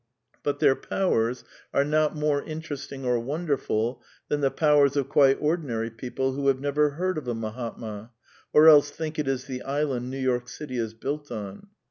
[0.41, 1.43] But their powers
[1.75, 6.59] are not more interesting or wonderful than the powers of quite ordinary people who have
[6.59, 8.09] never heard of a Mahatma,
[8.51, 11.67] or else think it is the island New York City is built on.